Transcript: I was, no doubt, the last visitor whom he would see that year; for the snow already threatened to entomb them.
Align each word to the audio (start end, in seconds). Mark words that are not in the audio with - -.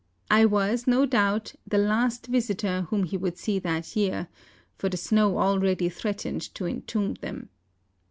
I 0.31 0.45
was, 0.45 0.87
no 0.87 1.05
doubt, 1.05 1.53
the 1.67 1.77
last 1.77 2.25
visitor 2.25 2.87
whom 2.89 3.03
he 3.03 3.17
would 3.17 3.37
see 3.37 3.59
that 3.59 3.95
year; 3.95 4.29
for 4.75 4.89
the 4.89 4.97
snow 4.97 5.37
already 5.37 5.89
threatened 5.89 6.41
to 6.55 6.65
entomb 6.65 7.13
them. 7.21 7.49